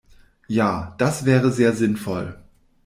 Ja, 0.47 0.95
das 0.97 1.25
wäre 1.25 1.51
sehr 1.51 1.73
sinnvoll. 1.73 2.39